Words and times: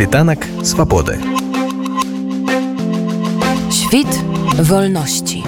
Світанак 0.00 0.38
свабоды. 0.64 1.20
Świt 3.70 4.08
wolności. 4.56 5.44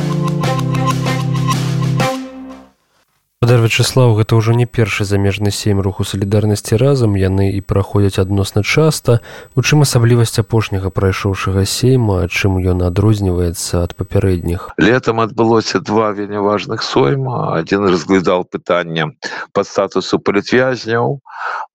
Падар 3.40 3.64
Вячеслаў 3.64 4.12
гэта 4.20 4.36
ўжо 4.36 4.52
не 4.52 4.68
першы 4.68 5.08
замежны 5.08 5.48
сем 5.48 5.80
руху 5.80 6.04
салідарнасці 6.04 6.76
разам 6.76 7.16
яны 7.16 7.48
і 7.56 7.64
праходзяць 7.64 8.20
адносна 8.20 8.60
часта 8.60 9.24
у 9.56 9.64
чым 9.64 9.88
асаблівасць 9.88 10.36
апошняга 10.44 10.92
прайшоўшага 10.92 11.64
сейма 11.64 12.28
чым 12.28 12.60
ён 12.60 12.84
адрозніваецца 12.92 13.88
ад 13.88 13.96
папярэдніх 13.96 14.68
летом 14.76 15.24
адбылося 15.24 15.80
два 15.80 16.12
вельмі 16.12 16.44
важных 16.44 16.84
сойма 16.84 17.56
один 17.56 17.88
разглядал 17.88 18.44
пытанне 18.44 19.16
по 19.56 19.64
статусу 19.64 20.20
палітвязняў 20.20 21.24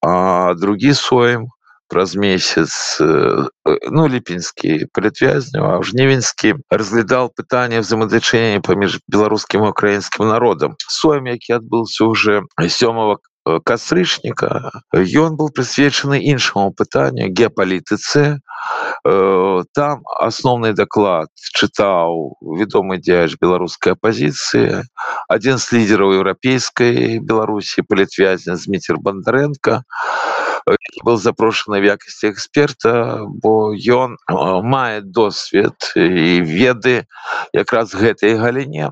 а 0.05 0.53
другі 0.53 0.93
соем 0.93 1.49
праз 1.89 2.15
месяц 2.15 2.99
ну 2.99 4.07
ліпеньскі 4.07 4.87
палітвязняў 4.93 5.63
а 5.65 5.83
жнівеньскі 5.83 6.55
разглядал 6.69 7.31
пытанне 7.31 7.79
взаимодачэння 7.81 8.61
паміж 8.61 8.99
беларускім 9.07 9.67
украінскім 9.71 10.27
народам 10.27 10.75
соем 10.87 11.31
які 11.31 11.59
адбыўся 11.59 12.05
уже 12.05 12.43
сёмого 12.67 13.19
кастрычніка 13.63 14.83
ён 14.93 15.37
был 15.39 15.49
прысвечаны 15.49 16.19
іншаму 16.19 16.73
пытанню 16.75 17.31
геапалітыцы 17.31 18.39
там 19.73 20.03
асноўны 20.19 20.73
даклад 20.73 21.31
чытаў 21.55 22.35
вядомы 22.59 22.99
дзяж 22.99 23.37
беларускай 23.39 23.95
апозіцыі 23.95 24.83
адзін 25.31 25.57
з 25.63 25.71
лідераў 25.77 26.17
еўрапейскай 26.19 27.19
беларусі 27.23 27.87
палітвязня 27.87 28.59
зміцер 28.59 28.99
бандарэнка 30.65 31.03
был 31.03 31.17
запрошаны 31.17 31.79
в 31.79 31.85
якасці 31.85 32.31
эксперта 32.31 33.23
бо 33.27 33.73
ён 33.75 34.17
мае 34.63 35.01
досвед 35.01 35.75
і 35.95 36.41
веды 36.41 37.05
якраз 37.53 37.93
гэтай 37.93 38.35
галіне. 38.35 38.91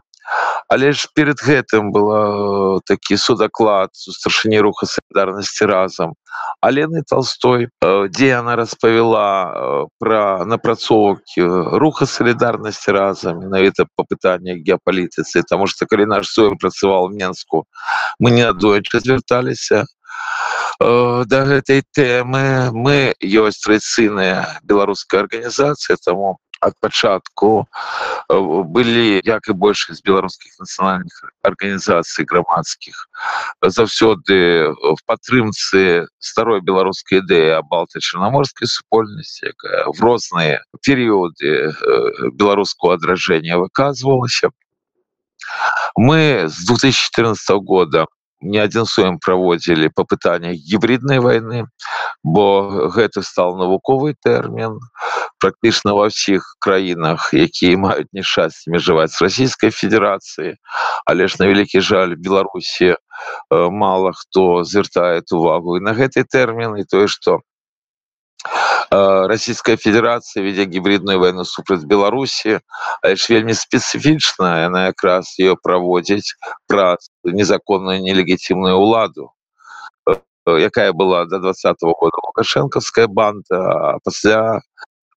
Але 0.67 0.91
ж 0.91 1.07
перед 1.13 1.37
гэтым 1.37 1.91
было 1.93 2.81
такі 2.89 3.17
судаклад 3.17 3.93
у 3.93 4.11
старшыні 4.11 4.59
руха 4.59 4.89
салідарнасці 4.89 5.65
разам 5.69 6.15
алены 6.61 7.03
толстой. 7.05 7.69
Дзе 8.09 8.27
яна 8.33 8.55
распавяла 8.57 9.85
пра 10.01 10.41
напрацоўкі 10.49 11.45
руха 11.77 12.09
салідарнасці 12.09 12.91
разам 12.97 13.45
менавіта 13.45 13.85
па 13.95 14.03
пытаннях 14.09 14.65
геапалітыцы. 14.65 15.45
Таму 15.45 15.69
што 15.69 15.85
калі 15.85 16.09
наш 16.09 16.33
сой 16.33 16.57
працаваў 16.57 17.13
менску 17.13 17.65
мы 18.19 18.33
не 18.33 18.49
адойчы 18.49 19.05
звярталіся 19.05 19.85
да 20.79 21.45
гэтай 21.47 21.83
тэмы 21.95 22.71
мы 22.75 23.15
ёсць 23.21 23.63
традыцыйная 23.63 24.59
беларуская 24.63 25.23
арганізацыя 25.23 25.95
таму 26.03 26.37
ад 26.59 26.73
пачатку 26.81 27.67
былі 28.27 29.21
як 29.23 29.47
і 29.47 29.53
большасць 29.53 30.03
беларускіх 30.03 30.59
нацыянальных 30.59 31.31
арганізацый 31.43 32.25
грамадскіх 32.25 33.07
заўсёды 33.61 34.67
в 34.73 34.99
падтрымцы 35.05 36.07
старой 36.19 36.59
беларускай 36.59 37.23
ідэі 37.23 37.61
балты 37.71 38.03
чарнаморскай 38.03 38.67
супольнасці 38.67 39.53
якая 39.55 39.85
в 39.87 40.01
розныя 40.01 40.59
перыёды 40.83 41.71
беларуского 42.35 42.99
адражэння 42.99 43.61
выказвалася 43.63 44.51
мы 45.95 46.49
з 46.49 46.65
2014 46.67 47.63
года 47.63 48.07
не 48.45 48.61
адзін 48.61 48.85
суем 48.89 49.17
праводзілі 49.19 49.89
па 49.95 50.05
пытаннях 50.05 50.55
гібриднай 50.55 51.19
войны 51.19 51.65
бо 52.23 52.45
гэта 52.95 53.25
стал 53.25 53.57
навуковы 53.57 54.15
тэрмін 54.27 54.77
практычна 55.41 55.95
ва 55.97 56.07
ўсіх 56.11 56.45
краінах 56.61 57.29
якія 57.33 57.79
маюць 57.81 58.11
нешчасце 58.13 58.71
межаваць 58.71 59.13
з 59.15 59.25
расійскай 59.25 59.73
федерацыі 59.73 60.55
але 61.05 61.27
ж 61.27 61.41
на 61.41 61.49
вялікі 61.51 61.81
жаль 61.81 62.15
беларусі 62.15 62.95
мало 63.51 64.13
хто 64.13 64.63
звяртает 64.63 65.31
увагу 65.31 65.77
і 65.77 65.85
на 65.85 65.97
гэты 65.97 66.23
тэрмін 66.23 66.77
і 66.81 66.87
тое 66.89 67.07
что 67.07 67.41
Расійская 68.91 69.77
федерацыя 69.77 70.43
вядзе 70.45 70.65
гібридную 70.69 71.19
войну 71.19 71.45
супраць 71.45 71.83
беларусі 71.83 72.59
ж 73.03 73.21
вельмі 73.29 73.55
спецыфічна 73.57 74.49
яна 74.65 74.85
якраз 74.87 75.33
ее 75.39 75.55
праводзіць 75.57 76.37
праз 76.69 77.09
незаконную 77.25 77.99
нелегітимную 78.05 78.77
ўладу 78.77 79.33
якая 80.47 80.93
была 80.93 81.25
до 81.25 81.39
двадцатого 81.39 81.97
года 81.97 82.21
лукашэнкаўская 82.29 83.07
банда 83.07 83.97
пасля 84.05 84.61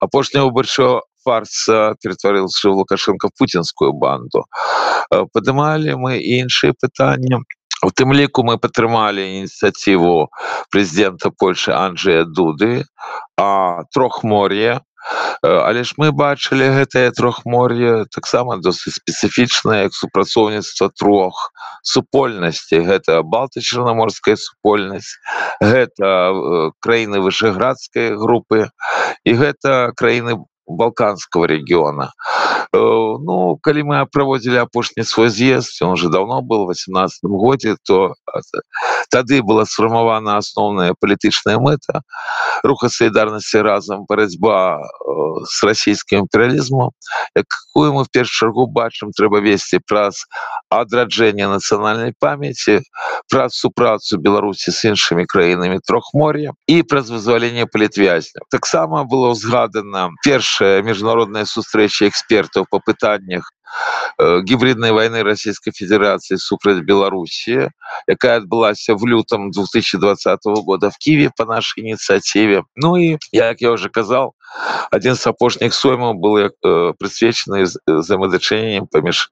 апошняго 0.00 0.50
большого 0.50 1.04
фарса 1.24 1.94
перетварился 2.02 2.70
в 2.70 2.72
лукашенко 2.72 3.28
путинскую 3.36 3.92
банду 3.92 4.48
падымалі 5.12 5.94
мы 6.00 6.18
іншыя 6.18 6.72
пытанні 6.72 7.44
у 7.82 7.90
тым 7.90 8.12
ліку 8.12 8.42
мы 8.42 8.58
падтрымалі 8.58 9.22
ініцыятыву 9.38 10.28
прэзідэнта 10.74 11.30
польши 11.38 11.72
анджея 11.74 12.24
дуды 12.24 12.84
а 13.38 13.84
трохмор'е. 13.94 14.80
Але 15.42 15.84
ж 15.86 15.94
мы 15.96 16.10
бачылі 16.10 16.66
гэтае 16.74 17.14
трохмор'е 17.14 18.04
таксама 18.10 18.58
досыць 18.58 18.98
спецыфічнае 18.98 19.86
як 19.86 19.94
супрацоўніцтва 19.94 20.90
трох 20.98 21.54
супольнасці. 21.86 22.82
Гэта 22.82 23.22
балты 23.22 23.62
чарнаморская 23.62 24.34
супольнасць 24.36 25.14
гэта 25.62 26.34
краіны 26.82 27.22
вышэградскай 27.22 28.18
групы 28.18 28.68
і 29.24 29.32
гэта 29.38 29.94
краіны 29.94 30.42
балканского 30.68 31.44
региона. 31.44 32.12
Ну 32.72 33.58
калі 33.62 33.82
мы 33.82 34.06
праводзілі 34.12 34.56
апошні 34.68 35.04
свой 35.04 35.28
з'езд 35.28 35.82
он 35.82 35.92
уже 35.92 36.08
давно 36.08 36.42
был 36.42 36.66
восемнадцать 36.66 37.22
годзе 37.22 37.76
то 37.86 38.14
тады 39.10 39.42
была 39.42 39.64
сфармавана 39.64 40.36
асноўная 40.36 40.92
палітычная 41.00 41.58
мэта 41.58 42.02
руха 42.62 42.88
солідарнасці 42.88 43.62
разам 43.62 44.04
барацьба 44.08 44.84
с 45.48 45.64
расійскім 45.64 46.28
імперыялізму 46.28 46.92
якую 47.34 47.92
мы 47.94 48.04
в 48.04 48.10
першую 48.12 48.52
чаргу 48.52 48.66
бачым 48.66 49.16
трэба 49.16 49.40
весці 49.40 49.80
праз 49.86 50.26
адраджэнне 50.68 51.48
нацыянальнай 51.48 52.12
памяці 52.20 52.82
праз 53.32 53.56
супрацу 53.56 54.18
беларусі 54.18 54.72
с 54.72 54.84
іншымі 54.84 55.24
краінамі 55.24 55.80
трохмор'я 55.86 56.52
і 56.66 56.82
праз 56.82 57.08
вызваленне 57.08 57.64
палітвязня 57.64 58.44
таксама 58.50 59.04
было 59.04 59.32
ўзгадана 59.32 60.12
першая 60.58 60.82
міжнародная 60.82 61.44
сустрэча 61.44 62.08
экспертаў 62.08 62.66
по 62.70 62.80
пытаннях 62.80 63.52
гібриднай 64.18 64.92
войны 64.92 65.22
Российской 65.22 65.70
Федерации 65.70 66.36
супраць 66.36 66.82
Белоруссии, 66.82 67.70
якая 68.08 68.38
адбылася 68.38 68.94
в 68.94 69.06
лютом 69.06 69.50
2020 69.50 70.40
года 70.64 70.90
в 70.90 70.98
Киеве 70.98 71.30
по 71.36 71.44
нашей 71.44 71.84
инициативе. 71.84 72.64
Ну 72.74 72.96
и, 72.96 73.18
як 73.30 73.60
я 73.60 73.70
уже 73.70 73.88
казал, 73.88 74.34
один 74.90 75.14
з 75.14 75.26
апошніх 75.26 75.74
соймаў 75.74 76.14
был 76.14 76.38
э, 76.38 76.50
прысвечаны 76.98 77.66
взаимодачэннем 77.86 78.88
паміж 78.90 79.30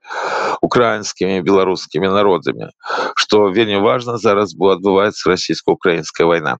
украінскімі 0.62 1.40
беларускімі 1.40 2.08
народамі 2.08 2.70
что 3.16 3.50
вельмі 3.50 3.80
важно 3.80 4.18
зараз 4.18 4.54
было 4.54 4.76
адбываецца 4.76 5.30
расійско-украінская 5.32 6.26
война 6.26 6.58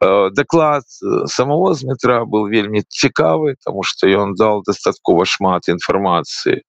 э, 0.00 0.30
доклад 0.30 0.84
самого 1.26 1.74
з 1.74 1.84
метра 1.84 2.24
был 2.24 2.48
вельмі 2.48 2.82
цікавы 2.88 3.56
тому 3.64 3.82
что 3.82 4.06
ён 4.06 4.34
дал 4.34 4.62
дастаткова 4.64 5.24
шмат 5.24 5.68
інфармацыі 5.68 6.62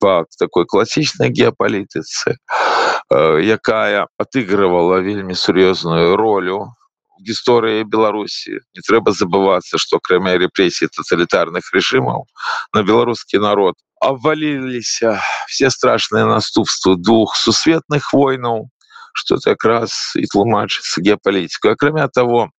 по 0.00 0.24
такой 0.38 0.64
класічнай 0.64 1.30
геапалітыцы 1.30 2.36
э, 2.36 3.40
якая 3.42 4.06
отыгрывала 4.18 5.00
вельмі 5.00 5.34
сур'ёзную 5.34 6.16
ролю 6.16 6.77
гісторыі 7.20 7.84
беларусі 7.84 8.60
не 8.74 8.82
трэба 8.86 9.12
забывацца 9.12 9.78
что 9.78 9.98
акрамя 10.02 10.36
рэпрессий 10.38 10.88
тоталітарных 10.88 11.70
режимаў 11.74 12.26
на 12.74 12.82
беларускі 12.82 13.38
народ 13.42 13.74
обваліліся 14.00 15.18
все 15.48 15.70
страшныя 15.70 16.26
наступствы 16.26 16.96
двух 16.96 17.36
сусветных 17.36 18.12
войнаў 18.12 18.68
что 19.14 19.38
якраз 19.46 20.14
і 20.14 20.26
тлумачыцца 20.26 21.02
геапалітику 21.02 21.74
акрамя 21.74 22.08
того 22.08 22.50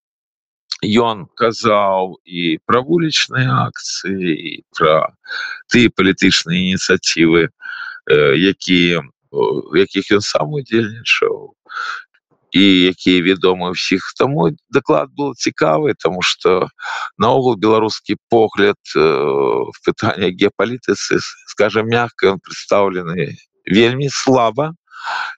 ён 0.83 1.27
казаў 1.35 2.19
і 2.23 2.59
пра 2.65 2.81
вулічныя 2.83 3.67
акцыі 3.67 4.63
пра 4.75 5.11
тыя 5.71 5.91
палітычныя 5.95 6.59
ініцыятывы 6.71 7.47
якія 8.09 9.03
якіх 9.75 10.11
ён 10.17 10.21
сам 10.25 10.53
удзельнічаў 10.57 11.53
і 12.51 12.63
якія 12.93 13.21
вядомы 13.21 13.71
ўсіх 13.75 14.13
таму 14.17 14.49
даклад 14.69 15.13
был 15.13 15.35
цікавы 15.35 15.93
тому 15.99 16.21
что 16.21 16.69
наогул 17.17 17.55
беларускі 17.55 18.17
погляд 18.29 18.79
в 18.95 19.77
пытанне 19.85 20.33
геапалітыцы 20.33 21.21
скажем 21.47 21.87
мягко 21.87 22.33
ён 22.33 22.39
представлены 22.41 23.37
вельмі 23.65 24.09
слабо 24.09 24.73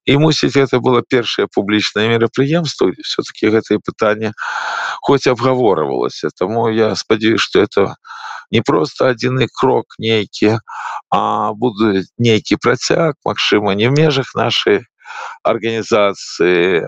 і 0.06 0.18
мусіць 0.18 0.58
это 0.58 0.80
было 0.80 1.04
першае 1.06 1.48
публічнае 1.48 2.10
мерапрыемство 2.10 2.92
все-таки 3.04 3.52
гэтае 3.54 3.80
пытанне 3.80 4.34
хоць 5.02 5.28
абгаворвалася. 5.28 6.30
Тому 6.36 6.70
я 6.70 6.96
спадзяюсь 6.96 7.42
что 7.42 7.62
это 7.62 7.96
не 8.52 8.62
просто 8.62 9.10
адзіны 9.14 9.48
крок 9.54 9.96
нейкі 10.00 10.58
а 11.10 11.54
буду 11.54 12.02
нейкі 12.18 12.58
працяг 12.58 13.16
Мачыма 13.26 13.76
не 13.76 13.90
в 13.90 13.94
межах 13.94 14.34
нашай 14.36 14.86
арганізацыі 15.44 16.86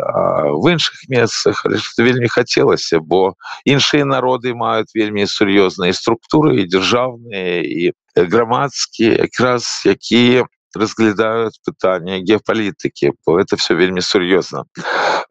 в 0.61 0.63
іншых 0.71 1.09
месцах 1.09 1.65
вельмі 1.97 2.27
хацелася 2.27 2.99
бо 2.99 3.33
іншыя 3.65 4.05
народы 4.05 4.53
маюць 4.53 4.93
вельмі 4.95 5.25
сур'ёзныя 5.25 5.93
структуры 5.93 6.61
і 6.61 6.67
дзяржаўныя 6.69 7.61
і 7.63 7.91
грамадскія 8.15 9.25
якраз 9.25 9.83
якія 9.85 10.45
разглядаюць 10.73 11.61
пытанне 11.65 12.21
геапалітыкі 12.21 13.13
бо 13.25 13.39
это 13.39 13.57
все 13.57 13.73
вельмі 13.73 14.01
сур'ёзна 14.01 14.65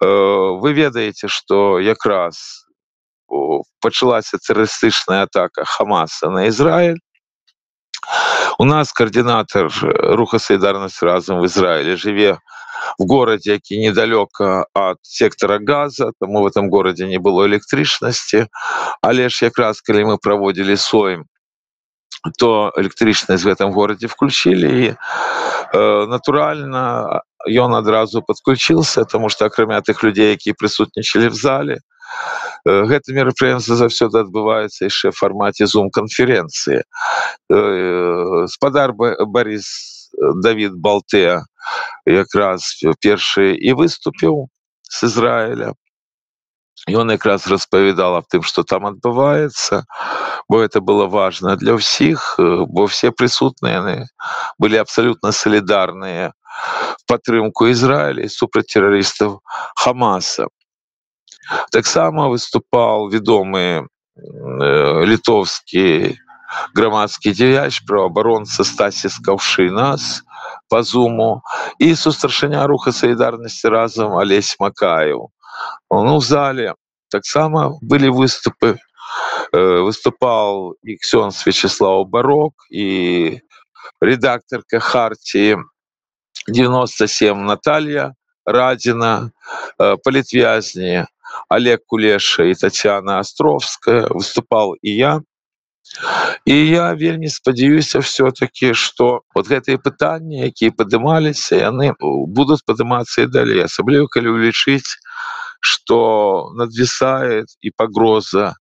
вы 0.00 0.72
ведаеце 0.72 1.28
что 1.28 1.78
якраз 1.78 2.66
пачалася 3.80 4.38
тэрарыстычная 4.38 5.22
атака 5.22 5.64
хамаса 5.64 6.30
на 6.30 6.46
Ізраиль 6.46 6.98
у 8.58 8.64
нас 8.64 8.92
координатор 8.92 9.68
руха 10.16 10.38
солідарнасць 10.38 11.02
разом 11.02 11.40
в 11.40 11.44
Ізраиле 11.44 11.96
жыве 11.96 12.38
в 12.98 13.06
городе 13.06 13.52
які 13.52 13.78
недалёка 13.78 14.66
от 14.74 14.98
сектора 15.02 15.58
газа 15.66 16.12
тому 16.20 16.42
в 16.42 16.46
этом 16.46 16.70
городе 16.70 17.06
не 17.06 17.18
было 17.18 17.46
электрычнасці 17.46 18.46
але 19.02 19.28
ж 19.28 19.44
якраз 19.44 19.80
калі 19.80 20.04
мы 20.04 20.18
проводили 20.22 20.76
соем 20.76 21.24
то 22.38 22.72
электрычнасць 22.76 23.44
в 23.44 23.48
этом 23.48 23.72
городе 23.72 24.06
включили 24.06 24.68
і 24.86 24.94
э, 25.74 26.06
натуральна 26.06 27.22
ён 27.48 27.74
адразу 27.74 28.22
подключился 28.22 29.04
тому 29.04 29.28
что 29.28 29.44
акрамя 29.44 29.80
тых 29.80 30.04
людзей 30.04 30.30
які 30.30 30.52
прысутнічалі 30.52 31.28
в 31.28 31.34
зале 31.34 31.74
э, 31.74 31.80
гэта 32.64 33.12
мерапрыемства 33.12 33.76
заўсёды 33.76 34.22
адбываецца 34.22 34.86
яшчэ 34.86 35.10
фармаце 35.10 35.66
зум 35.66 35.90
канференцыі 35.90 36.82
э, 36.82 38.46
спадар 38.48 38.92
Борис 38.92 40.08
Давид 40.42 40.76
балте 40.76 41.42
якраз 42.06 42.78
першы 43.00 43.54
і 43.54 43.72
выступіў 43.72 44.48
с 44.90 45.02
Ізраіля. 45.08 45.72
Ён 46.90 47.10
якраз 47.14 47.46
распавядал 47.46 48.16
аб 48.18 48.26
тым 48.26 48.42
что 48.42 48.62
там 48.62 48.86
адбываецца 48.86 49.86
бо 50.48 50.60
это 50.60 50.80
было 50.80 51.06
важно 51.06 51.56
для 51.56 51.74
ўсіх 51.78 52.38
бо 52.38 52.86
все 52.86 53.10
прысутныя 53.10 53.78
яны 53.78 53.96
былі 54.58 54.82
абсолютно 54.82 55.32
солідарныя 55.32 56.32
падтрымку 57.06 57.70
Ізраіля 57.70 58.26
супраць 58.28 58.66
тэрарыстаў 58.74 59.38
хамаса 59.78 60.50
таксама 61.71 62.27
выступал 62.27 63.09
вядомы 63.09 63.87
літовскі 65.07 66.17
грамадскі 66.75 67.31
дзеяч 67.35 67.83
праваабаронца 67.87 68.63
стасіс 68.63 69.19
каўшы 69.23 69.69
нас 69.71 70.23
по 70.69 70.83
зуму 70.83 71.41
і 71.79 71.95
сустрашаня 71.95 72.67
руха 72.67 72.91
солідарнасці 72.91 73.69
разам 73.69 74.17
алесь 74.17 74.55
макаев 74.59 75.27
ну 75.91 76.17
в 76.17 76.23
зале 76.23 76.73
таксама 77.11 77.77
былі 77.81 78.09
выступы 78.09 78.77
выступал 79.51 80.75
і 80.83 80.97
ксёнс 80.99 81.45
вячеслав 81.45 82.07
барок 82.07 82.53
і 82.71 83.39
редакторка 84.01 84.79
хартии 84.79 85.57
97 86.47 87.45
Наталья 87.45 88.13
радина 88.45 89.31
палітвязні 90.03 91.05
олег 91.48 91.80
кулеша 91.86 92.44
і 92.44 92.54
татьяна 92.54 93.18
островская 93.18 94.06
выступал 94.10 94.74
і 94.82 94.96
я. 94.96 95.20
І 96.44 96.54
я 96.68 96.94
вельмі 96.94 97.28
спадзяюся 97.28 97.98
все-таки 97.98 98.74
что 98.74 99.22
вот 99.34 99.48
гэтые 99.50 99.76
пытанні 99.82 100.46
якія 100.48 100.70
падымаліся 100.70 101.58
яны 101.58 101.92
будуць 102.38 102.62
падымацца 102.64 103.26
і 103.26 103.32
далей 103.34 103.60
асабліва 103.66 104.06
калі 104.08 104.32
улічыць 104.38 104.96
что 105.60 106.50
надвисает 106.54 107.46
и 107.60 107.70
погроза 107.70 108.54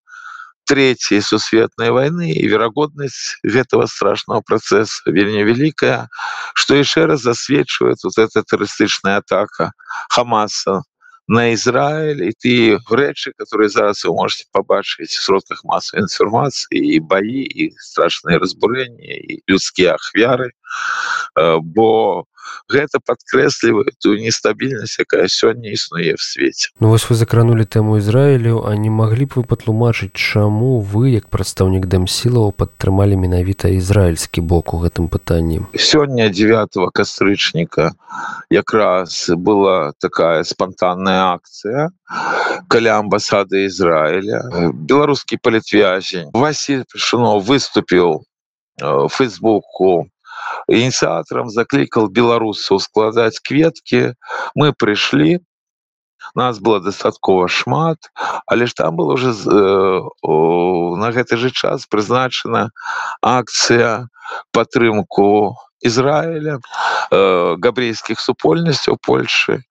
третьей 0.66 1.22
сусветной 1.22 1.92
войны 1.92 2.32
и 2.32 2.48
верагодность 2.48 3.38
этого 3.44 3.86
страшного 3.86 4.42
процесса 4.42 5.02
вельмі 5.06 5.44
великая 5.44 6.10
что 6.56 6.76
еще 6.76 7.06
раз 7.06 7.22
засвечивает 7.22 7.98
вот 8.04 8.18
эта 8.18 8.44
террористычная 8.44 9.18
атака 9.18 9.74
хамаса 10.10 10.82
на 11.32 11.54
Израиль 11.54 12.24
и 12.26 12.34
ты 12.34 12.78
рэчы 12.90 13.32
которые 13.32 13.70
зараз 13.70 14.04
вы 14.04 14.14
можете 14.14 14.46
побачыць 14.52 15.16
в 15.16 15.24
сродках 15.24 15.64
массовой 15.64 16.04
информации 16.04 16.96
и 16.96 17.00
бои 17.00 17.44
и 17.44 17.72
страшные 17.80 18.38
разбурения 18.38 19.16
и 19.16 19.42
людские 19.48 19.92
ахвяры 19.92 20.52
бо 21.62 22.26
гэта 22.72 23.00
подкрэслівае 23.04 23.92
ту 24.04 24.16
нестабільнасць 24.20 25.00
якая 25.04 25.28
сёння 25.28 25.72
існуе 25.76 26.16
в 26.16 26.24
свеце. 26.24 26.72
Ну 26.80 26.90
вось 26.90 27.08
вы 27.10 27.16
закранули 27.16 27.64
тэму 27.66 27.98
Ізраілю 28.00 28.64
а 28.68 28.76
не 28.76 28.90
маглі 28.90 29.26
б 29.26 29.42
вы 29.42 29.44
патлумачыць 29.44 30.16
чаму 30.16 30.80
вы 30.80 31.16
як 31.16 31.30
прадстаўнік 31.30 31.88
дэмсілаў 31.88 32.52
падтрымалі 32.56 33.20
менавіта 33.20 33.72
ізраільскі 33.76 34.42
бок 34.42 34.74
у 34.74 34.82
гэтым 34.84 35.08
пытанні? 35.08 35.68
Сёння 35.76 36.30
9 36.30 36.92
кастрычніка 36.94 37.92
якраз 38.50 39.32
была 39.36 39.94
такая 40.00 40.44
спонтанная 40.44 41.36
акцыя 41.36 41.92
каля 42.68 43.00
амбасады 43.00 43.66
Ізраіля. 43.68 44.72
Беларускі 44.74 45.38
палітвязень 45.38 46.32
Василь 46.34 46.84
пішунов 46.88 47.44
выступіў 47.44 48.24
фейсбуку 49.10 50.08
ініцыятарам 50.68 51.50
заклікал 51.50 52.10
беларусаў 52.10 52.82
складаць 52.84 53.40
кветкі 53.40 54.14
мы 54.56 54.74
прыйшлі 54.74 55.40
нас 56.36 56.60
было 56.60 56.80
дастаткова 56.80 57.48
шмат 57.48 58.12
але 58.46 58.68
ж 58.68 58.74
там 58.74 58.96
было 58.96 59.14
уже 59.14 59.32
э, 59.32 60.00
на 61.02 61.10
гэты 61.12 61.38
же 61.38 61.52
час 61.52 61.86
прызначана 61.88 62.70
акцыя 63.22 64.08
падтрымку 64.52 65.58
Ізраіля 65.82 66.60
э, 67.12 67.56
габрейскіх 67.58 68.20
супольнасцяў 68.22 69.02
Польшы 69.02 69.66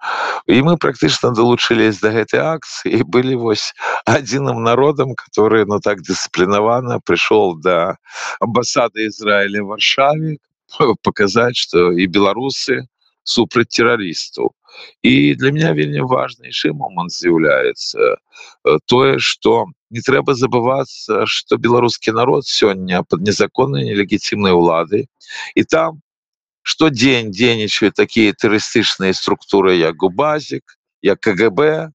і 0.51 0.63
мы 0.67 0.77
практычна 0.77 1.31
далучылись 1.31 2.03
до 2.03 2.11
гэтай 2.11 2.43
акцыі 2.43 3.07
былі 3.07 3.39
вось 3.39 3.71
адзіным 4.05 4.63
народам 4.67 5.15
который 5.15 5.65
ну 5.71 5.79
так 5.79 6.03
дысцыплінавана 6.03 6.99
прыйшоў 7.07 7.63
да 7.63 7.97
амбасады 8.43 9.07
Ізраіля 9.07 9.63
варшаве 9.71 10.43
показать 11.03 11.57
что 11.57 11.93
и 11.93 12.07
беларусы 12.07 12.87
супраць 13.25 13.69
террористаў 13.69 14.55
і 15.03 15.35
для 15.35 15.53
меня 15.53 15.73
вельмі 15.75 16.07
важнейшы 16.07 16.73
момант 16.73 17.13
з'яўляецца 17.13 18.17
тое 18.87 19.19
что 19.19 19.67
не 19.91 20.01
трэба 20.01 20.35
забывацца 20.35 21.27
что 21.27 21.57
беларускі 21.57 22.13
народ 22.17 22.47
сёння 22.47 23.03
под 23.03 23.27
незаконной 23.27 23.85
нелегітимной 23.85 24.53
улады 24.53 25.07
і 25.55 25.65
там 25.65 26.01
что 26.63 26.89
дзень 26.89 27.31
дзейнічаюць 27.31 27.97
такія 27.97 28.33
тэрарыстычныя 28.33 29.13
структуры 29.13 29.77
як 29.77 29.97
губазик 29.97 30.79
як 31.03 31.21
кгб 31.21 31.93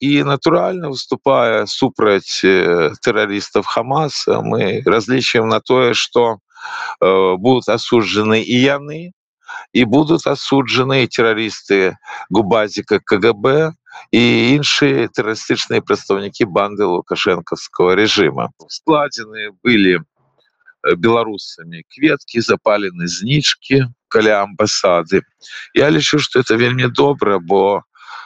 і 0.00 0.12
натуральна 0.22 0.90
выступая 0.90 1.66
супраць 1.66 2.42
тэрарыстаў 3.02 3.62
хамаса 3.62 4.40
мы 4.42 4.82
разлічваем 4.84 5.48
на 5.48 5.60
тое 5.60 5.94
что 5.94 6.38
Э, 6.38 6.43
будут 7.00 7.68
осуждены 7.68 8.42
и 8.42 8.56
яны 8.56 9.12
и 9.72 9.84
будут 9.84 10.26
осуджены 10.26 11.06
террористы 11.06 11.96
губазика 12.30 13.00
кгб 13.00 13.74
и 14.10 14.54
іншие 14.54 15.08
террористычные 15.08 15.82
представники 15.82 16.44
банды 16.44 16.84
лукашенковского 16.84 17.94
режима. 17.94 18.50
Складены 18.68 19.52
были 19.62 20.00
э, 20.82 20.94
белорусами 20.96 21.84
кветки 21.88 22.40
запалены 22.40 23.06
знички 23.06 23.86
каля 24.08 24.42
амбасады. 24.42 25.22
Я 25.74 25.90
лічу 25.90 26.18
что 26.18 26.40
это 26.40 26.56
вельмі 26.56 26.86
добра 26.88 27.38
бо 27.38 27.82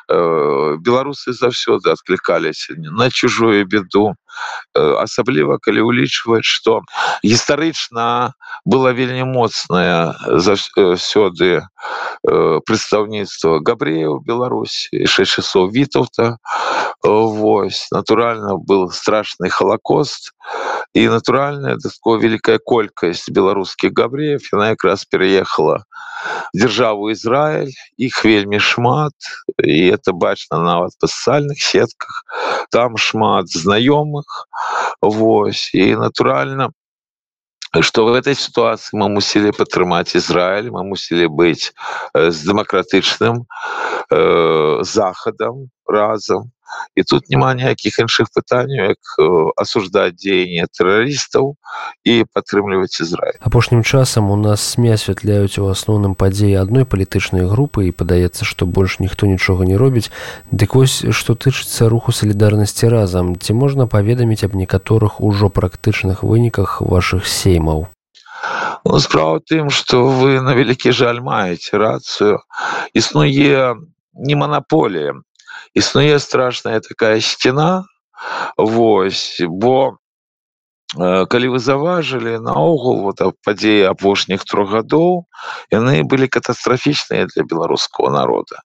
э, 0.08 0.76
беларусы 0.80 1.32
заўсёды 1.32 1.90
откликались 1.90 2.70
на 2.76 3.10
чужую 3.10 3.66
беду 3.66 4.14
асабліва 4.74 5.58
калі 5.62 5.86
ўлічваць 5.88 6.46
што 6.46 6.80
гістарычна 7.24 8.34
была 8.64 8.92
вельмі 8.92 9.24
моцная 9.28 10.14
заўсёды 10.26 11.64
прадстаўніцтва 12.24 13.60
габреяў 13.64 14.20
беларусі 14.26 15.06
шэсць 15.06 15.40
часоў 15.40 15.70
вітаўта 15.72 16.36
Вось 17.02 17.86
натуральна 17.92 18.56
был 18.56 18.90
страшны 18.90 19.48
холокост. 19.50 20.32
І 20.94 21.08
натуральная 21.08 21.76
такое 21.76 22.18
великкая 22.18 22.58
колькасць 22.58 23.30
беларускіх 23.30 23.92
габреев 23.92 24.42
яна 24.52 24.70
якраз 24.74 25.04
переехала 25.04 25.84
державу 26.54 27.10
Ізраиль 27.10 27.70
іх 27.96 28.24
вельмі 28.24 28.58
шмат. 28.58 29.14
І 29.62 29.94
это 29.94 30.12
бачна 30.12 30.58
нават 30.58 30.92
па 30.98 31.06
социальных 31.06 31.62
сетках. 31.62 32.24
Там 32.70 32.96
шмат 32.96 33.46
знаёмых 33.46 34.17
Вось 35.00 35.70
і 35.74 35.96
натуральна 35.96 36.70
что 37.80 38.04
в 38.04 38.14
этой 38.14 38.34
ситуации 38.34 38.96
мы 38.96 39.08
мусілі 39.12 39.52
падтрымаць 39.52 40.16
Ізраиль 40.16 40.70
мы 40.72 40.84
мусілі 40.88 41.28
быць 41.28 41.72
з 42.14 42.38
э, 42.38 42.46
дэмакратычным 42.48 43.44
э, 44.10 44.80
захадам 44.82 45.68
разам 45.88 46.52
і 46.94 47.02
тут 47.02 47.30
няма 47.30 47.54
ніякіх 47.54 47.98
іншых 48.04 48.28
пытанняў 48.34 48.92
як 48.92 49.00
асуждаць 49.56 50.14
дзеянне 50.20 50.66
тэрарыстаў 50.68 51.56
і 52.04 52.14
падтрымліваць 52.32 53.00
Ізраиль 53.00 53.40
апошнім 53.40 53.82
часам 53.82 54.30
у 54.30 54.36
нас 54.36 54.60
сме 54.74 54.92
асвятляюць 54.94 55.58
у 55.58 55.68
асноўным 55.72 56.14
падзеі 56.14 56.60
адной 56.60 56.84
палітычнай 56.84 57.48
групы 57.48 57.88
і 57.88 57.94
падаецца 57.96 58.44
што 58.44 58.66
больш 58.66 58.98
ніхто 59.00 59.26
нічога 59.26 59.64
не 59.64 59.76
робіць 59.80 60.12
дык 60.52 60.76
вось 60.76 61.00
што 61.20 61.34
тычыцца 61.34 61.88
руху 61.88 62.12
салідарнасці 62.12 62.92
разам 62.92 63.36
ці 63.36 63.56
можна 63.56 63.86
паведаміць 63.86 64.44
аб 64.44 64.54
некаторых 64.54 65.20
ужо 65.20 65.48
практычных 65.48 66.22
выніках 66.22 66.80
ваших 66.82 67.26
сеймаў 67.26 67.88
ну, 68.84 68.98
справа 68.98 69.40
тым 69.40 69.70
что 69.70 70.04
вы 70.08 70.40
на 70.44 70.52
вялікі 70.52 70.92
жаль 70.92 71.24
маеце 71.24 71.80
рацыю 71.80 72.44
існуе 72.92 73.74
не 74.18 74.34
манаполія 74.34 75.16
існуе 75.74 76.18
страшная 76.18 76.80
такая 76.80 77.20
сцена 77.20 77.84
Вось 78.56 79.40
бо 79.46 79.98
э, 80.98 81.26
калі 81.30 81.48
вы 81.54 81.58
заважылі 81.62 82.38
наогул 82.42 83.02
вот 83.06 83.22
падзеі 83.46 83.86
апошніх 83.92 84.42
трох 84.48 84.72
гадоў 84.74 85.28
яны 85.70 86.02
былі 86.02 86.26
катастрафічныя 86.26 87.28
для 87.30 87.44
беларускаго 87.44 88.10
народа. 88.10 88.64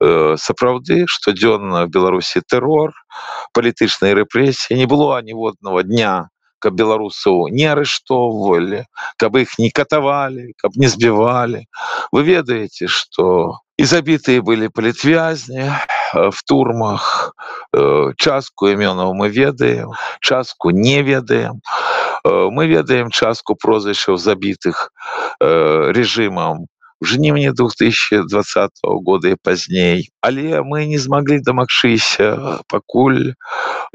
Э, 0.00 0.36
сапраўды 0.36 1.06
штодзённа 1.08 1.86
в 1.86 1.94
беларусі 1.94 2.44
тэрор 2.44 2.92
палітычнай 3.56 4.12
рэпрэсіі 4.20 4.76
не 4.76 4.86
было 4.90 5.16
аніводнага 5.16 5.82
дня 5.88 6.28
каб 6.60 6.76
беларусаў 6.76 7.48
не 7.48 7.64
арыштоўвалі 7.72 8.84
каб 9.16 9.40
іх 9.40 9.56
не 9.56 9.72
катавалі 9.72 10.52
каб 10.60 10.76
не 10.76 10.92
збівалі. 10.92 11.64
Вы 12.12 12.20
ведаеце 12.28 12.84
что 12.84 13.64
і 13.80 13.84
забітыя 13.84 14.44
былі 14.44 14.68
палітвязні 14.68 15.64
в 16.12 16.38
турмах 16.44 17.32
частку 18.20 18.68
імёнаў 18.68 19.16
мы 19.16 19.32
ведаем 19.32 19.96
частку 20.20 20.68
не 20.68 21.00
ведаем. 21.00 21.64
Мы 22.28 22.68
ведаем 22.68 23.08
частку 23.08 23.56
прозвішчаў 23.56 24.20
забітых 24.20 24.92
режимам 25.40 26.68
жнівні 27.00 27.56
2020 27.56 28.70
года 28.84 29.32
і 29.32 29.40
пазней 29.40 30.12
але 30.20 30.60
мы 30.60 30.84
не 30.84 31.00
змаглі 31.00 31.40
дамагчыся 31.40 32.60
пакуль 32.68 33.32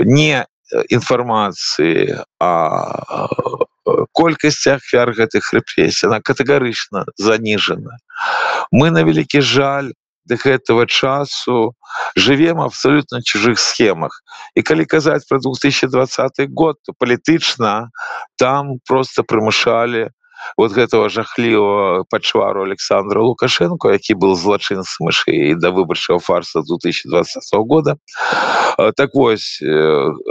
не 0.01 0.49
інфармацыі 0.89 2.25
а 2.41 2.49
колькасць 4.11 4.65
ахвяр 4.67 5.13
гэтых 5.13 5.53
рэпрэсій 5.53 6.09
она 6.09 6.21
катэгарычна 6.21 7.05
заніжана 7.17 7.99
мы 8.71 8.89
на 8.89 9.05
вялікі 9.05 9.41
жаль 9.41 9.93
до 10.25 10.35
гэтага 10.41 10.85
часу 10.89 11.73
жывем 12.17 12.61
абсолютно 12.61 13.21
чужых 13.21 13.59
схемах. 13.59 14.23
І 14.55 14.61
калі 14.61 14.85
казаць 14.85 15.25
про 15.29 15.39
2020 15.39 16.49
год 16.49 16.81
то 16.81 16.93
палітычна 16.97 17.89
там 18.35 18.79
просто 18.85 19.23
прымушалі 19.23 20.09
вот 20.57 20.71
гэтага 20.71 21.09
жахлівого 21.09 22.05
пачвару 22.09 22.63
александра 22.63 23.21
лукашенко 23.21 23.91
які 23.91 24.13
был 24.13 24.35
злачын 24.35 24.83
смышы 24.83 25.55
да 25.55 25.71
выбарчаго 25.71 26.19
фарса 26.19 26.61
2020 26.61 27.43
года. 27.65 27.97
Так 28.95 29.13
вось 29.13 29.61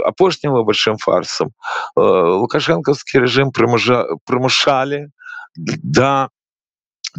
апошнім 0.05 0.53
выбарчым 0.53 0.97
фарсам 0.97 1.51
лукашэнкаўскі 1.95 3.19
режим 3.19 3.51
прымужа 3.51 4.05
прымушалі 4.25 5.07
да 5.55 6.29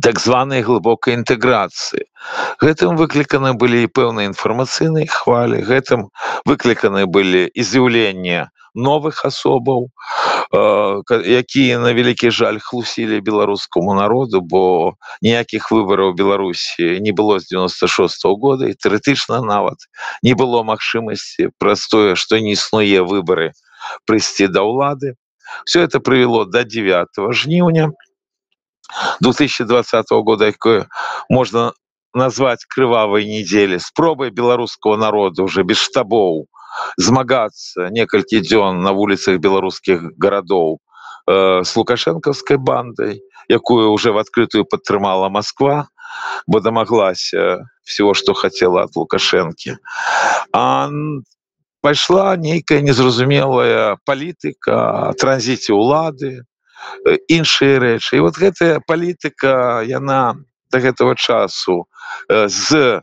так 0.02 0.20
званой 0.20 0.60
глыбокай 0.62 1.16
інтэграцыі 1.16 2.04
гэтым 2.60 3.00
выкліканы 3.00 3.54
былі 3.56 3.84
і 3.86 3.92
пэўныя 3.98 4.28
інфармацыйныя 4.28 5.08
хвалі 5.08 5.62
гэтым 5.64 6.08
выкліканы 6.44 7.06
былі 7.06 7.48
і 7.48 7.62
з'яўлення 7.62 8.50
новых 8.76 9.24
асобаў 9.24 9.88
якія 10.52 11.78
на 11.82 11.90
вялікі 11.96 12.30
жаль 12.30 12.60
хлусілі 12.62 13.20
беларускаму 13.20 13.96
народу 13.96 14.40
бо 14.40 14.94
ніякіх 15.24 15.72
выбараў 15.72 16.14
беларусі 16.14 17.00
не 17.00 17.10
было 17.10 17.40
з 17.40 17.50
96 17.50 18.24
-го 18.24 18.36
года 18.36 18.68
і 18.68 18.76
тэоретычна 18.76 19.40
нават 19.42 19.88
не 20.22 20.34
было 20.34 20.62
магчымасці 20.62 21.50
праз 21.58 21.88
тое 21.88 22.14
што 22.14 22.38
не 22.38 22.52
існуе 22.52 23.02
выбары 23.02 23.52
прыйсці 24.06 24.48
да 24.48 24.62
ўлады. 24.62 25.14
Все 25.64 25.82
это 25.82 26.00
прывяло 26.00 26.44
до 26.44 26.64
9 26.64 27.08
жніўня 27.32 27.90
2020 29.20 30.06
года 30.10 30.46
якое 30.46 30.86
можна 31.28 31.72
назвать 32.14 32.64
крывавай 32.64 33.26
недзелі 33.26 33.78
спробай 33.78 34.30
беларускаго 34.30 34.96
народа 34.96 35.42
уже 35.42 35.62
без 35.62 35.78
штабоў 35.78 36.46
змагацца 36.96 37.90
некалькі 37.90 38.40
дзён 38.40 38.82
на 38.82 38.92
вуліцах 38.92 39.38
беларускіх 39.38 40.16
гарадоў 40.18 40.78
э, 41.26 41.62
с 41.64 41.76
лукашэнкаўскай 41.76 42.56
бандай 42.56 43.20
якую 43.48 43.92
уже 43.92 44.12
в 44.12 44.18
адкрытую 44.18 44.64
падтрымала 44.64 45.28
москва 45.28 45.88
бо 46.46 46.60
дамаглася 46.60 47.66
всего 47.84 48.14
что 48.14 48.34
хотела 48.34 48.82
от 48.82 48.96
лукашэнкі. 48.96 49.76
А 50.52 50.90
пайшла 51.80 52.36
нейкая 52.36 52.80
незразумелая 52.80 53.96
палітыка 54.04 55.14
транзіце 55.20 55.72
улады 55.72 56.42
іншыя 57.28 57.78
рэчы. 57.78 58.18
І 58.18 58.24
вот 58.26 58.38
гэтая 58.38 58.80
палітыка 58.86 59.82
яна 59.86 60.34
до 60.70 60.78
гэтага 60.82 61.14
часу 61.14 61.86
з 62.28 63.00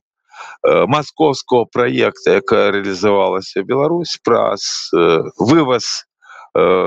московского 0.63 1.65
проекта 1.65 2.39
якая 2.39 2.71
реалізавалася 2.71 3.63
Беларусь 3.63 4.19
праз 4.23 4.89
вывоз 5.37 6.07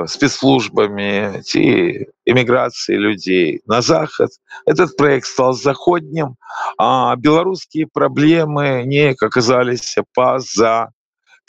спецслужбами 0.07 1.43
ці 1.43 2.07
эміграцыі 2.23 2.97
людзей 2.97 3.61
на 3.67 3.83
захад 3.83 4.31
этот 4.65 4.97
проект 4.97 5.27
стал 5.27 5.53
заходнім 5.53 6.39
а 6.79 7.17
беларускія 7.17 7.91
праблемы 7.93 8.87
неяк 8.87 9.23
аказаліся 9.27 10.07
па-за 10.15 10.95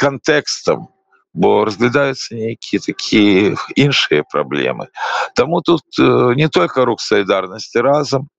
контекстом 0.02 0.90
бо 1.38 1.66
разглядаюцца 1.70 2.34
нейкія 2.34 2.82
такія 2.82 3.54
іншыя 3.78 4.26
праблемы 4.26 4.90
Таму 5.36 5.62
тут 5.62 5.86
э, 6.00 6.34
не 6.36 6.50
только 6.50 6.86
рук 6.86 7.02
солідарнасці 7.02 7.80
разам 7.86 8.30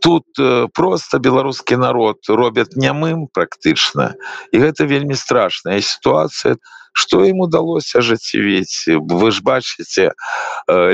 тут 0.00 0.24
э, 0.38 0.68
просто 0.74 1.18
беларускі 1.18 1.76
народ 1.76 2.16
робят 2.28 2.76
нямым 2.76 3.26
практычна 3.32 4.14
і 4.52 4.62
гэта 4.62 4.86
вельмі 4.86 5.14
страшная 5.14 5.80
сітуацыя 5.80 6.56
что 6.96 7.20
ім 7.28 7.44
удалося 7.44 8.00
ажыццявіць 8.00 8.96
вы 8.96 9.28
ж 9.30 9.42
бачыце 9.44 10.08
э, 10.08 10.12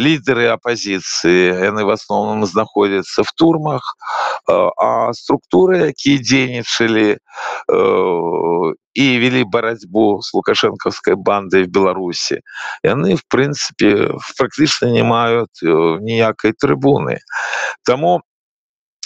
лідеры 0.03 0.49
апозіцыі 0.51 1.69
яны 1.69 1.85
в 1.85 1.95
асноўным 1.95 2.43
знаходзяцца 2.47 3.23
в 3.23 3.31
турмах 3.39 3.85
э, 4.49 4.57
а 4.57 5.13
структуры 5.13 5.93
якія 5.95 6.19
дзейнічалі 6.19 7.19
і 8.93 9.07
вялі 9.23 9.45
барацьбу 9.45 10.21
с 10.21 10.35
лукашэнкаўскай 10.35 11.15
бандай 11.17 11.65
в 11.65 11.71
беларусі 11.71 12.43
яны 12.83 13.17
в 13.17 13.23
прынцыпе 13.29 14.11
практычна 14.37 14.91
не 14.91 15.07
маюць 15.07 15.63
ніякай 15.63 16.53
трыбуны. 16.53 17.23
Таму 17.87 18.21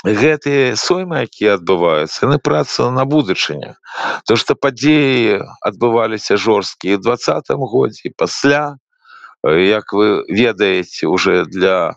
гэтыя 0.06 0.76
соймы 0.78 1.26
якія 1.26 1.58
адбываюцца 1.58 2.26
яны 2.26 2.38
праца 2.38 2.90
на 2.94 3.04
будучыню. 3.04 3.74
То 4.26 4.36
што 4.38 4.54
падзеі 4.54 5.42
адбываліся 5.60 6.38
жорсткія 6.38 6.98
двадцатым 7.02 7.66
годзе 7.66 8.14
пасля 8.16 8.78
як 9.44 9.92
вы 9.92 10.24
ведаеце 10.28 11.06
уже 11.06 11.44
для 11.44 11.96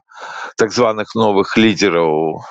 так 0.57 0.71
званых 0.71 1.15
новых 1.15 1.57
лідераў 1.57 2.41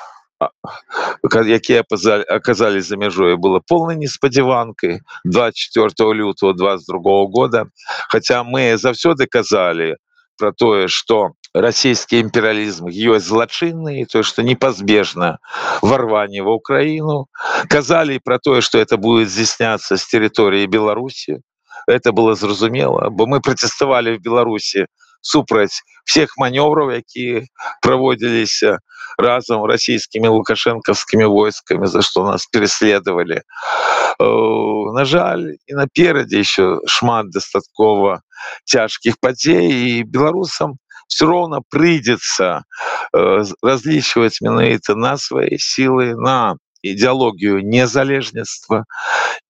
якія 1.44 1.84
оказались 2.28 2.86
за 2.86 2.96
мяжой 2.96 3.36
было 3.36 3.60
полной 3.60 3.96
неспадзяванкой 3.96 5.02
24 5.24 6.14
лютого 6.14 6.54
22 6.54 7.26
года. 7.26 7.66
Хотя 8.08 8.44
мы 8.44 8.78
заўсёды 8.78 9.26
казали 9.26 9.96
про 10.38 10.52
тое 10.52 10.88
что 10.88 11.32
расійскі 11.54 12.20
імперыялізм 12.22 12.88
ёсць 12.88 13.28
злачынны 13.28 14.06
то 14.12 14.22
что 14.22 14.42
непазбежна 14.42 15.38
ворванне 15.82 16.42
в 16.42 16.48
украину. 16.48 17.26
Казалі 17.68 18.18
про 18.24 18.38
тое 18.38 18.60
что 18.60 18.78
это 18.78 18.96
будет 18.96 19.28
здзяйсняться 19.28 19.96
с 19.96 20.06
территории 20.06 20.66
беларусі 20.66 21.40
это 21.86 22.12
было 22.12 22.34
зразумела 22.34 23.08
бо 23.10 23.26
мы 23.26 23.40
протестовали 23.40 24.16
в 24.16 24.20
беларусі 24.20 24.86
супраць 25.20 25.82
всех 26.04 26.38
маневров 26.38 26.92
якія 26.92 27.42
проводзіліся 27.82 28.78
разом 29.18 29.64
расійскімі 29.64 30.28
лукашэнкаўскімі 30.28 31.26
войсками 31.26 31.86
за 31.86 32.02
что 32.02 32.24
нас 32.24 32.46
переследовали. 32.46 33.42
На 34.94 35.04
жаль 35.04 35.58
і 35.66 35.74
наперадзе 35.74 36.40
еще 36.40 36.80
шмат 36.86 37.30
дастаткова 37.30 38.22
цяжкіх 38.64 39.18
падзей 39.20 39.68
і 39.70 40.04
беларусам 40.04 40.76
все 41.08 41.26
роўно 41.26 41.62
прыйдзецца 41.72 42.62
разлічваць 43.62 44.40
менавіта 44.44 44.94
на 44.94 45.16
свае 45.16 45.56
сілы 45.58 46.14
на 46.14 46.56
ідэалогію 46.82 47.64
незалежніцтва 47.64 48.84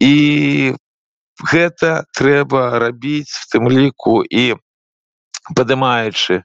і 0.01 0.75
гэта 1.53 2.05
трэба 2.15 2.79
рабіць 2.79 3.31
в 3.31 3.45
тым 3.53 3.69
ліку 3.69 4.23
і 4.25 4.55
падымаючы 5.57 6.43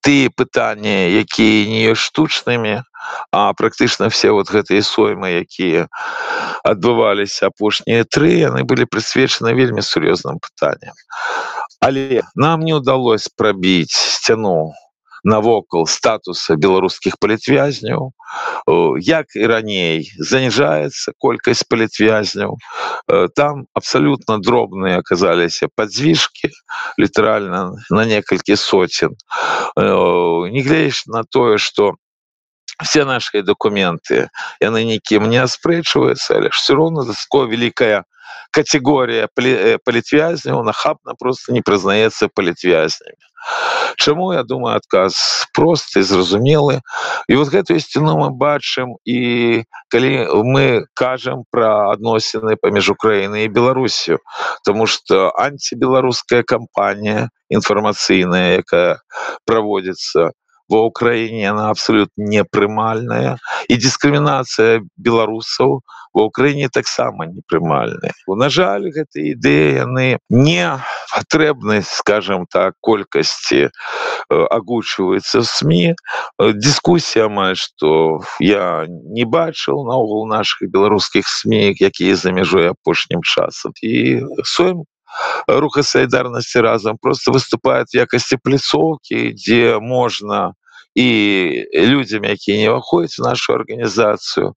тыя 0.00 0.32
пытанні 0.34 1.12
якія 1.22 1.68
не 1.70 1.94
штучнымі 1.94 2.82
а 3.30 3.52
практычна 3.54 4.08
все 4.08 4.30
вот 4.30 4.50
гэтыя 4.50 4.82
соймы 4.82 5.32
якія 5.42 5.88
адбываліся 6.64 7.50
апошнія 7.50 8.04
тры 8.04 8.30
яны 8.38 8.64
былі 8.64 8.86
прысвечаны 8.86 9.54
вельмі 9.58 9.82
сур'ёзным 9.82 10.38
пытанням. 10.38 10.94
Але 11.80 12.22
нам 12.34 12.62
не 12.62 12.74
удалось 12.74 13.28
прабіць 13.28 13.90
сцяну 13.90 14.74
навокал 15.24 15.86
статуса 15.86 16.56
беларускіх 16.56 17.16
палітвязняў 17.20 18.10
як 18.98 19.26
і 19.38 19.46
раней 19.46 20.10
заніжаецца 20.18 21.14
колькасць 21.18 21.62
палітвязняў 21.62 22.58
там 23.36 23.66
абсалютна 23.74 24.38
дробныя 24.42 24.98
аказаліся 24.98 25.68
падзвіжкі 25.74 26.50
літаральна 26.98 27.72
на 27.90 28.04
некалькі 28.04 28.56
соцен 28.56 29.14
негледзяч 29.76 31.06
на 31.06 31.22
тое 31.24 31.58
что 31.58 31.94
все 32.82 33.04
наши 33.04 33.42
документы 33.42 34.28
яны 34.60 34.84
нікім 34.84 35.30
не 35.30 35.38
аспрэчваюцца 35.38 36.42
але 36.42 36.50
ж 36.50 36.58
все 36.58 36.74
роўно 36.74 37.06
заско 37.06 37.46
великкая 37.46 38.04
категория 38.50 39.28
палітвязняў 39.36 40.62
нахабна 40.64 41.14
просто 41.18 41.52
не 41.52 41.62
прызнаецца 41.62 42.28
палітвязнямі 42.34 43.20
Чаму 43.96 44.32
я 44.32 44.42
думаю 44.42 44.76
адказ 44.76 45.14
просты 45.52 46.02
зразумелы 46.02 46.80
і 47.28 47.36
вот 47.36 47.50
гэтую 47.50 47.80
сцяну 47.82 48.14
мы 48.18 48.30
бачым 48.30 48.94
і 49.04 49.62
калі 49.90 50.12
мы 50.46 50.86
кажам 50.94 51.42
пра 51.50 51.90
адносіны 51.90 52.54
паміж 52.56 52.90
Украінай 52.94 53.46
і 53.46 53.52
Беларусю 53.52 54.18
тому 54.64 54.86
что 54.86 55.34
антибеларуская 55.34 56.42
кампанія 56.42 57.28
інфармацыйная 57.50 58.62
якая 58.62 59.02
праводзіцца 59.44 60.30
ва 60.72 60.88
ўкраіне 60.88 61.44
она 61.52 61.68
абсолютно 61.68 62.16
непрымальная 62.16 63.36
і 63.68 63.74
дыскрымінацыя 63.76 64.80
беларусаў 64.96 65.84
ва 66.16 66.22
ўкраіне 66.28 66.68
таксама 66.72 67.28
непрымальная 67.28 68.12
на 68.28 68.48
жаль 68.48 68.88
гэта 68.88 69.20
ідэі 69.20 69.84
яны 69.84 70.06
не 70.28 70.64
патрэбны 71.12 71.82
скажем 71.84 72.46
так 72.48 72.76
колькасці 72.80 73.68
агучваецца 74.28 75.44
сМ 75.44 75.92
дыскусія 76.40 77.28
амаль 77.28 77.56
што 77.56 78.24
я 78.40 78.88
не 78.88 79.28
бачыў 79.28 79.84
наогул 79.88 80.24
наших 80.28 80.72
беларускіх 80.72 81.28
сМ 81.28 81.76
якія 81.76 82.16
за 82.16 82.32
мяжой 82.32 82.72
апошнім 82.72 83.20
часам 83.20 83.76
і 83.82 84.24
сойм 84.44 84.84
руха 85.46 85.82
солідарнасці 85.82 86.60
разам 86.60 86.96
просто 86.96 87.32
выступают 87.32 87.92
в 87.92 87.96
якасці 87.96 88.36
пляцоўкі 88.40 89.32
дзе 89.36 89.78
можна 89.80 90.52
і 90.94 91.08
людзям 91.74 92.24
якія 92.24 92.56
не 92.58 92.68
ўваходзяць 92.68 93.18
в 93.18 93.24
нашу 93.24 93.56
арганізацыю 93.56 94.52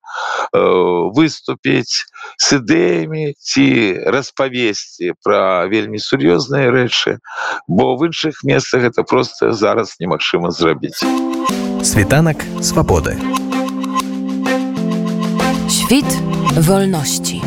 выступіць 1.16 2.04
с 2.36 2.46
ідэямі 2.60 3.36
ці 3.40 3.68
распавесці 4.12 5.16
пра 5.24 5.66
вельмі 5.72 6.00
сур'ёзныя 6.00 6.72
рэчы 6.76 7.20
бо 7.68 7.96
в 7.96 8.08
іншых 8.08 8.44
месцах 8.44 8.84
это 8.84 9.04
просто 9.04 9.52
зараз 9.56 9.96
немагчыма 10.00 10.52
зрабіць 10.52 11.00
світанак 11.84 12.44
свабоды 12.62 13.16
Świt 15.70 16.10
wolności. 16.68 17.42